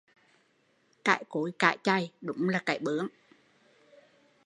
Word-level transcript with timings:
Cãi 1.03 1.23
cối 1.29 1.51
cãi 1.59 1.77
chày, 1.83 2.11
đúng 2.21 2.49
là 2.49 2.59
cãi 2.65 2.79
bướng 2.79 3.07